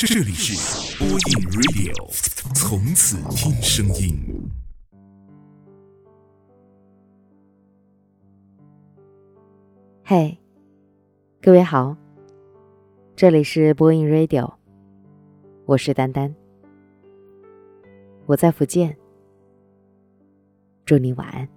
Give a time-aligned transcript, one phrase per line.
[0.00, 1.18] 这里是播音
[1.50, 1.92] Radio，
[2.54, 4.16] 从此听声音。
[10.04, 10.38] 嘿，
[11.42, 11.96] 各位好，
[13.16, 14.54] 这里是播音 Radio，
[15.66, 16.32] 我是丹丹，
[18.26, 18.96] 我在福建，
[20.84, 21.48] 祝你晚安。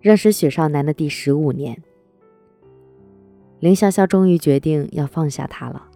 [0.00, 1.80] 认识许少南的第十五年，
[3.60, 5.88] 林潇潇终于决定要放下他了。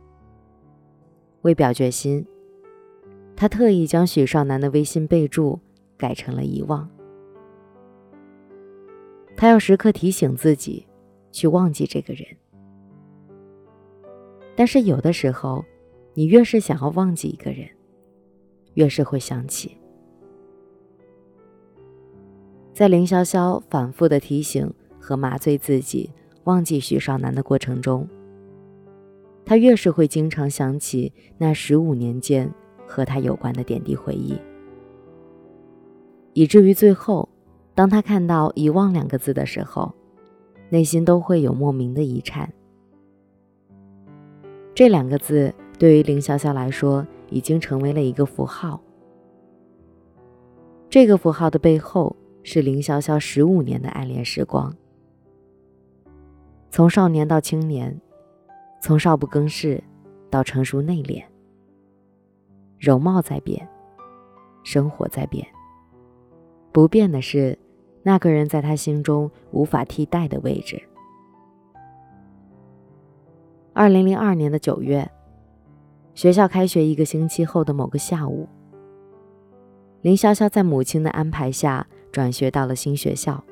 [1.42, 2.26] 为表决心，
[3.36, 5.60] 他特意将许少南的微信备注
[5.96, 6.88] 改成了遗忘。
[9.36, 10.86] 他要时刻提醒自己，
[11.30, 12.26] 去忘记这个人。
[14.54, 15.64] 但是有的时候，
[16.14, 17.68] 你越是想要忘记一个人，
[18.74, 19.76] 越是会想起。
[22.72, 26.10] 在林潇潇反复的提醒和麻醉自己
[26.44, 28.08] 忘记许少南的过程中，
[29.44, 32.52] 他越是会经常想起那十五年间
[32.86, 34.36] 和他有关的点滴回忆，
[36.32, 37.28] 以至于最后，
[37.74, 39.94] 当他看到“遗忘”两个字的时候，
[40.68, 42.52] 内心都会有莫名的一颤。
[44.74, 48.80] 这两个字对于林潇潇来说，已经成为了一个符号。
[50.90, 52.16] 这个符号的背后。
[52.44, 54.74] 是林潇潇十五年的暗恋时光，
[56.72, 58.00] 从少年到青年，
[58.80, 59.84] 从少不更事
[60.30, 61.22] 到成熟内敛。
[62.80, 63.68] 容貌在变，
[64.64, 65.46] 生活在变，
[66.72, 67.58] 不变的是
[68.02, 70.82] 那个人在他心中无法替代的位置。
[73.74, 75.10] 二零零二年的九月，
[76.14, 78.48] 学校开学一个星期后的某个下午，
[80.00, 81.86] 林潇潇在母亲的安排下。
[82.10, 83.42] 转学到了新学校。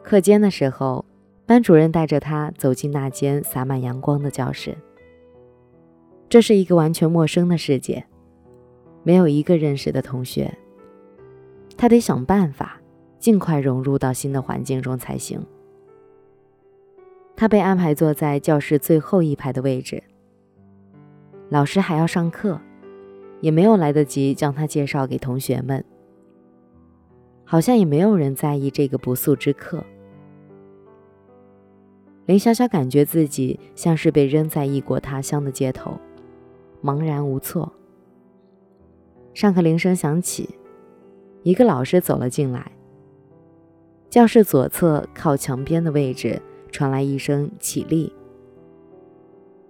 [0.00, 1.04] 课间的时候，
[1.44, 4.76] 班主任带着他走进那间洒满阳光的教室。
[6.28, 8.06] 这是一个完全陌生的世界，
[9.02, 10.56] 没有一个认识的同学。
[11.76, 12.80] 他得想办法
[13.18, 15.44] 尽快融入到新的环境中才行。
[17.34, 20.02] 他被安排坐在教室最后一排的位置。
[21.48, 22.60] 老师还要上课，
[23.40, 25.84] 也没有来得及将他介绍给同学们。
[27.44, 29.84] 好像也没有人在意这个不速之客。
[32.32, 36.00] 林潇潇感觉自己像是被扔在异国他乡的街头，
[36.82, 37.70] 茫然无措。
[39.34, 40.48] 上课铃声响起，
[41.42, 42.72] 一个老师走了进来。
[44.08, 48.10] 教室左侧靠墙边的位置传来一声“起立”，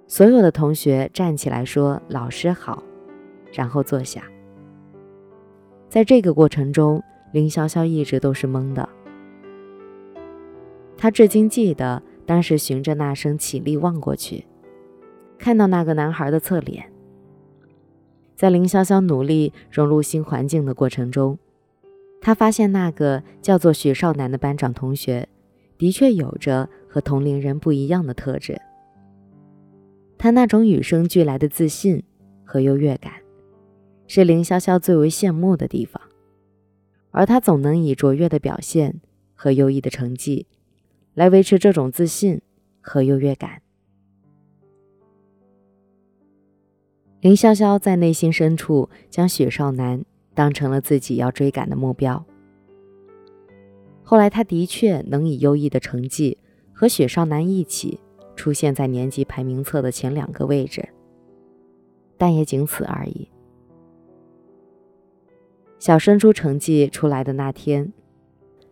[0.07, 2.81] 所有的同学站起来说“老师好”，
[3.53, 4.23] 然后坐下。
[5.89, 7.03] 在这个过程中。
[7.33, 8.87] 林潇潇一直都是懵的，
[10.99, 14.47] 他至今记得当时循着那声起立望过去，
[15.39, 16.91] 看到那个男孩的侧脸。
[18.35, 21.39] 在林潇潇努力融入新环境的过程中，
[22.21, 25.29] 他发现那个叫做许少南的班长同学，
[25.79, 28.61] 的确有着和同龄人不一样的特质。
[30.19, 32.03] 他那种与生俱来的自信
[32.45, 33.13] 和优越感，
[34.07, 36.01] 是林潇潇最为羡慕的地方。
[37.11, 39.01] 而他总能以卓越的表现
[39.35, 40.47] 和优异的成绩，
[41.15, 42.41] 来维持这种自信
[42.81, 43.63] 和优越感。
[47.21, 52.25] 林潇潇在内心深处将许少南当成了自己要追赶的目标。
[54.03, 56.37] 后来，他的确能以优异的成绩
[56.73, 58.01] 和许少南一起
[58.35, 60.89] 出现在年级排名册的前两个位置，
[62.19, 63.29] 但也仅此而已。
[65.79, 67.93] 小升初成绩出来的那天，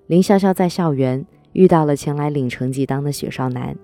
[0.09, 3.77] 林潇潇在校园遇到了前来领成绩单的许少南。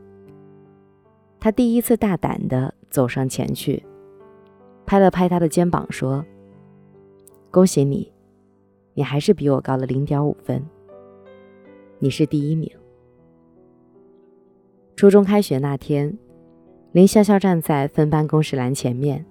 [1.38, 3.84] 他第一次大胆地走上前去，
[4.84, 6.24] 拍了拍他的肩膀，说
[7.50, 8.12] ：“恭喜你，
[8.94, 10.64] 你还是比我高了零点五分。
[11.98, 12.70] 你是第一名。”
[14.96, 16.16] 初中开学那天，
[16.92, 19.24] 林潇潇站在分班公示栏前面，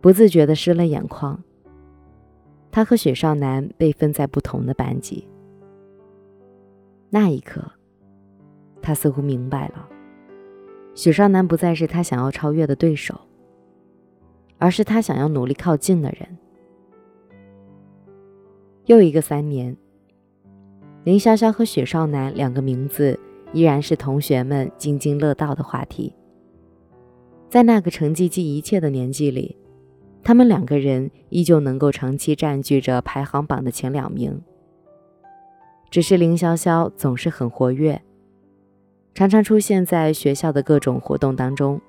[0.00, 1.42] 不自觉地湿了眼眶。
[2.70, 5.26] 他和许少南被分在不同的班级。
[7.10, 7.62] 那一刻，
[8.82, 9.88] 他似乎明白了，
[10.94, 13.20] 许少南不再是他想要超越的对手，
[14.58, 16.38] 而是他想要努力靠近的人。
[18.86, 19.76] 又一个三年，
[21.04, 23.18] 林潇潇和许少南两个名字
[23.52, 26.12] 依然是同学们津津乐道的话题。
[27.48, 29.56] 在那个成绩记一切的年纪里。
[30.22, 34.42] 他们两个人依旧能够长期占据着排行榜的前两名，
[35.90, 38.02] 只是林潇潇总是很活跃，
[39.14, 41.80] 常常出现在学校的各种活动当中。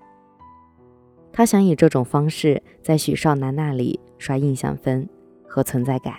[1.31, 5.07] 他想以这种方式在许少南那里刷印象分
[5.47, 6.15] 和存在感。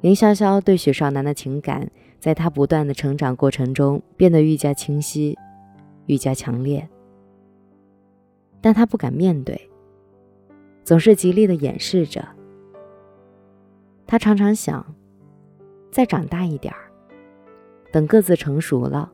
[0.00, 5.36] 林潇潇对许少南的情感，在他不断的成长过程中变得愈加清晰、
[6.06, 6.88] 愈加强烈，
[8.60, 9.70] 但他不敢面对，
[10.84, 12.26] 总是极力的掩饰着。
[14.06, 14.94] 他常常想，
[15.90, 16.90] 再长大一点儿，
[17.92, 19.10] 等各自成熟了，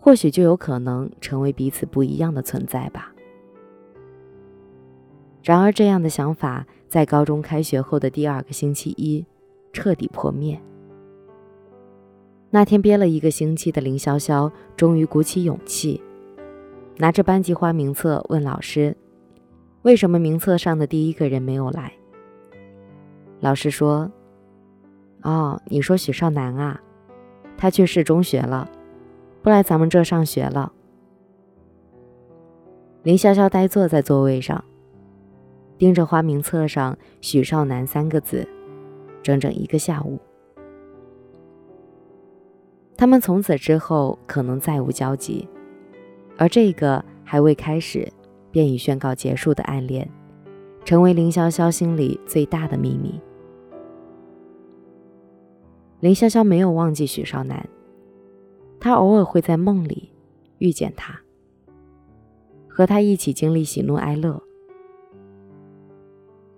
[0.00, 3.12] 或许就有可能成为彼此不一样的存在吧。
[5.42, 9.24] 然而，这样的想法在高中开学后的第二个星期一
[9.72, 10.60] 彻底破灭。
[12.50, 16.02] 那天憋了一个星期的林潇潇终于鼓起勇气，
[16.96, 18.96] 拿着班级花名册问老师
[19.82, 21.92] ：“为什么名册上的第一个人没有来？”
[23.40, 24.10] 老师说
[25.22, 26.80] ：“哦，你说许少南啊，
[27.56, 28.70] 他去市中学了，
[29.42, 30.72] 不来咱们这上学了。”
[33.02, 34.64] 林潇潇呆坐在座位上。
[35.78, 38.44] 盯着花名册上“许少南”三个字，
[39.22, 40.18] 整整一个下午。
[42.96, 45.48] 他们从此之后可能再无交集，
[46.36, 48.12] 而这个还未开始
[48.50, 50.10] 便已宣告结束的暗恋，
[50.84, 53.20] 成为林潇潇心里最大的秘密。
[56.00, 57.68] 林潇潇没有忘记许少南，
[58.78, 60.12] 他偶尔会在梦里
[60.58, 61.20] 遇见他，
[62.68, 64.40] 和他一起经历喜怒哀乐。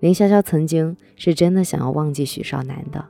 [0.00, 3.08] 林潇潇曾经是真的想要忘记许少南的，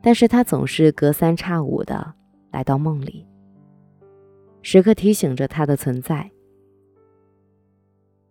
[0.00, 2.14] 但是他总是隔三差五的
[2.52, 3.26] 来到梦里，
[4.62, 6.30] 时刻提醒着他的存在。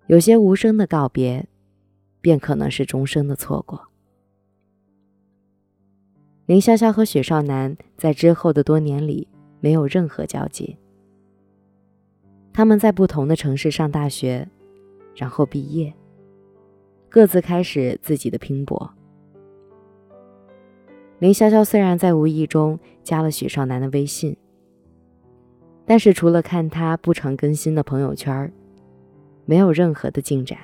[0.08, 1.46] 有些无声的告别，
[2.22, 3.90] 便可能是终生的错过。
[6.46, 9.28] 林潇潇和许少南在之后的多年里
[9.60, 10.78] 没有任何交集，
[12.54, 14.48] 他们在不同的城市上大学，
[15.16, 15.92] 然后毕业。
[17.10, 18.94] 各自开始自己的拼搏。
[21.18, 24.36] 林潇潇虽然在无意中加了许少南的微信，
[25.86, 28.54] 但是除了看他不常更新的朋友圈，
[29.46, 30.60] 没有任何的进展。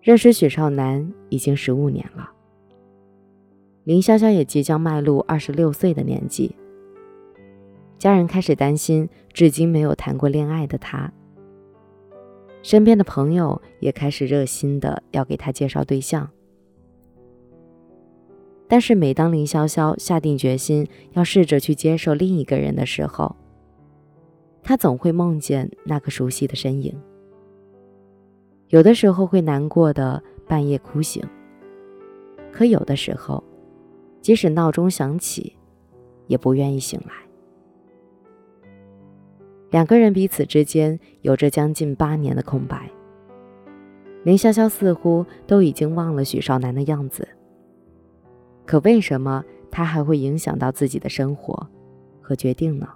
[0.00, 2.32] 认识许少南已经十五年了，
[3.90, 6.54] 林潇潇也即将迈入二十六岁的年纪，
[7.98, 11.12] 家人开始担心至今没有谈过恋爱的他。
[12.62, 16.30] 身边的朋友也开始热心的要给他介绍对象，
[18.68, 23.34] 但是每当林潇潇下定决心要试着去接受另一个人的时候，
[24.62, 26.96] 他总会梦见那个熟悉的身影。
[28.68, 31.20] 有的时候会难过的半夜哭醒，
[32.52, 33.42] 可有的时候，
[34.20, 35.56] 即使闹钟响起，
[36.26, 37.12] 也不愿意醒来。
[39.70, 42.90] 两个人彼此之间有着将近八年的空白，
[44.24, 47.28] 林潇潇似乎都已经忘了许少南的样子。
[48.66, 51.68] 可为什么他还会影响到自己的生活
[52.20, 52.88] 和决定呢？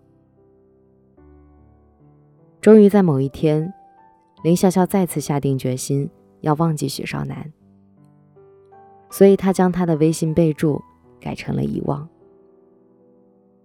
[2.60, 3.72] 终于在某一天，
[4.42, 6.08] 林潇潇再次下定决心
[6.40, 7.52] 要忘记许少南，
[9.10, 10.82] 所以他将他的微信备注
[11.20, 12.08] 改成了遗忘。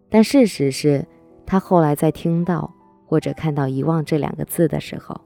[0.09, 1.05] 但事实是，
[1.45, 2.73] 他后来在听到。
[3.09, 5.19] 或者看到“遗忘”这两个字的时候，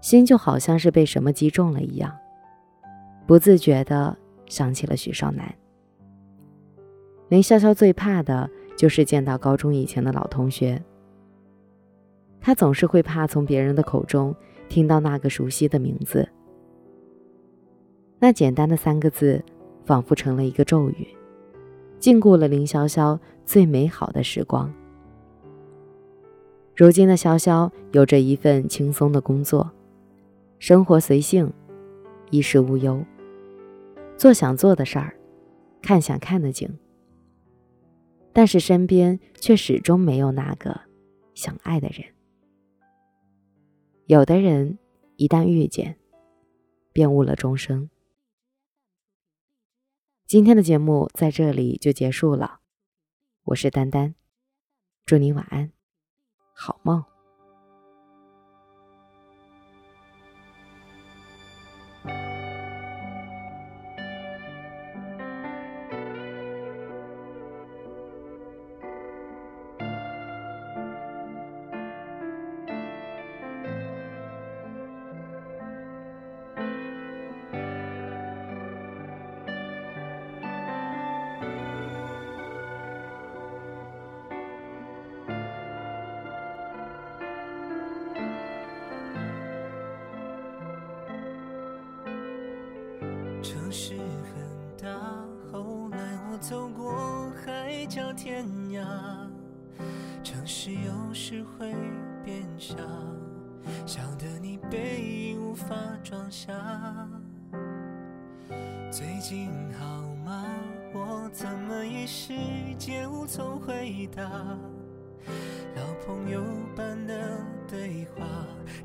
[0.00, 2.16] 心就好像是被什么击中了一样，
[3.26, 4.16] 不自觉地
[4.46, 5.54] 想起了许少南。
[7.28, 10.82] 林潇潇最怕的就是见到高中以前的老同学，
[12.40, 14.34] 他总是会怕从别人的口中
[14.70, 16.26] 听到那个熟悉的名字，
[18.18, 19.44] 那简单的三个字，
[19.88, 21.08] 仿佛成了一个咒语，
[21.98, 24.70] 禁锢了林潇潇最美好的时光。
[26.76, 29.72] 如今的潇潇有着一份轻松的工作，
[30.58, 31.50] 生活随性，
[32.30, 33.02] 衣食无忧，
[34.18, 35.14] 做想做的事儿，
[35.80, 36.68] 看想看的景。
[38.34, 40.78] 但是身边却始终没有那个
[41.32, 42.04] 想爱的人。
[44.04, 44.78] 有的人
[45.16, 45.96] 一旦遇见，
[46.92, 47.88] 便误了终生。
[50.28, 52.60] 今天的节目在这里就结束了，
[53.44, 54.14] 我是丹丹，
[55.06, 55.72] 祝你晚安。
[56.52, 57.02] 好梦。
[100.22, 101.74] 城市有时会
[102.24, 102.74] 变小，
[103.86, 106.52] 小的你背影无法装下。
[108.90, 110.44] 最近好吗？
[110.92, 112.32] 我怎么一时
[112.78, 114.22] 间无从回答？
[115.76, 116.42] 老朋友
[116.74, 118.26] 般的对话，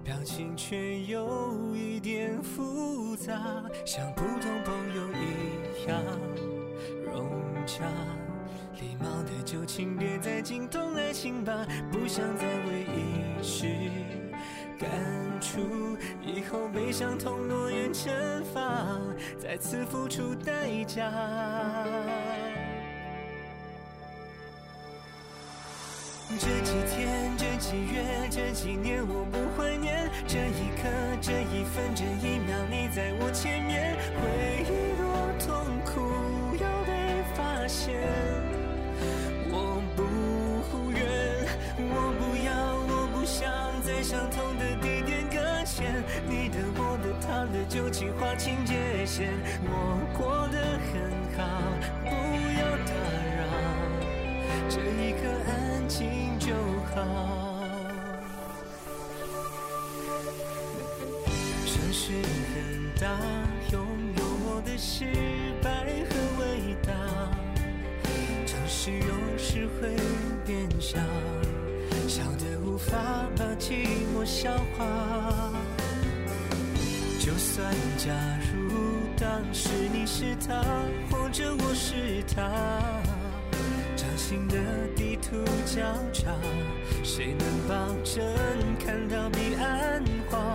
[0.04, 6.02] 表情却有一点复杂，像普通朋友一样
[7.06, 7.30] 融
[7.66, 7.84] 洽。
[9.04, 13.68] 礼貌的旧情别再惊动爱情吧，不想再为一时
[14.80, 14.90] 感
[15.42, 18.10] 触，以后悲伤痛诺言惩
[18.54, 18.98] 罚，
[19.38, 21.12] 再次付出代价。
[26.40, 30.88] 这几天，这几月，这几年，我不怀念这一刻，
[31.22, 33.98] 这一分，这一秒，你在我前面。
[34.16, 35.04] 回忆多
[35.46, 35.52] 痛
[35.86, 35.93] 苦，
[47.52, 49.32] 的、旧情划清界限。
[49.66, 50.58] 我过得
[50.90, 51.42] 很好，
[52.04, 52.10] 不
[52.60, 52.94] 要打
[53.38, 53.42] 扰。
[54.70, 56.54] 这一刻安静就
[56.94, 56.96] 好。
[61.66, 62.12] 城市
[62.54, 62.56] 很
[63.00, 63.08] 大，
[63.72, 63.80] 拥
[64.18, 65.06] 有我的失
[65.62, 65.70] 败
[66.10, 66.92] 和伟大。
[68.46, 69.96] 城市有时会
[70.46, 70.98] 变小，
[72.08, 72.98] 小的无法
[73.38, 75.53] 把寂寞消化。
[77.34, 78.14] 就算假
[78.54, 78.70] 如
[79.20, 80.62] 当时你是他，
[81.10, 82.44] 或者我是他，
[83.96, 84.56] 掌心的
[84.96, 85.82] 地图交
[86.14, 86.30] 叉，
[87.04, 88.24] 谁能保证
[88.78, 90.54] 看到彼岸花？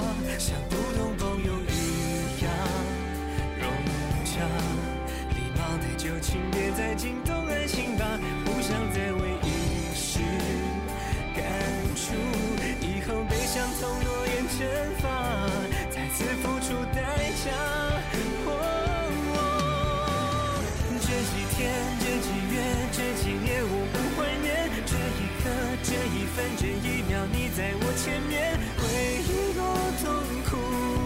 [27.58, 28.54] 在我前面。
[28.78, 28.86] 回
[29.26, 29.60] 忆多
[29.98, 30.06] 痛
[30.46, 30.54] 苦，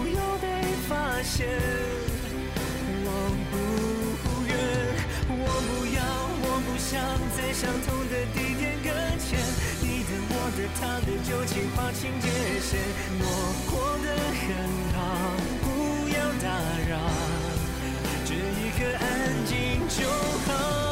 [0.04, 0.44] 又被
[0.86, 0.92] 发
[1.24, 1.48] 现。
[3.08, 3.08] 我
[3.48, 3.56] 不
[4.44, 4.52] 愿，
[5.32, 6.04] 我不要，
[6.44, 7.00] 我不想
[7.32, 9.40] 在相同的地点搁浅。
[9.80, 12.28] 你的、我的、他的，旧情划清界
[12.60, 12.76] 限。
[13.16, 13.24] 我
[13.72, 14.12] 过得
[14.44, 14.52] 很
[14.92, 15.00] 好，
[15.64, 15.66] 不
[16.12, 16.52] 要打
[16.86, 16.92] 扰。
[18.26, 19.02] 这一刻安
[19.46, 20.04] 静就
[20.52, 20.91] 好。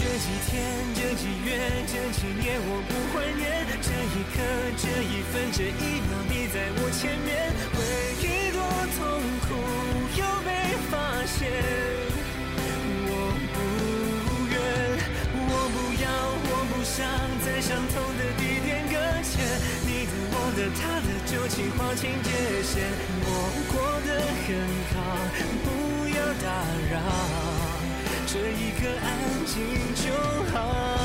[0.00, 0.64] 这几天，
[0.94, 3.44] 这几月，这几年，我不怀念
[3.84, 4.40] 这一刻，
[4.80, 7.28] 这一分，这一秒，你在我前面。
[7.76, 7.78] 回
[8.16, 8.64] 忆多
[8.96, 8.98] 痛
[9.44, 9.48] 苦，
[10.16, 10.48] 又被
[10.88, 11.36] 发现。
[13.12, 13.12] 我
[13.52, 13.60] 不
[14.48, 14.56] 愿，
[15.36, 16.08] 我不要，
[16.48, 16.96] 我不想
[17.44, 19.36] 在相同的地点搁浅。
[19.84, 22.30] 你的、我的、他的，旧情划清界
[22.64, 22.88] 限。
[23.20, 23.28] 我
[23.68, 23.76] 过
[24.08, 24.08] 得
[24.48, 24.48] 很
[24.96, 24.96] 好，
[25.62, 26.48] 不要打
[26.90, 27.39] 扰。
[28.32, 30.12] 这一刻安静就
[30.52, 30.99] 好。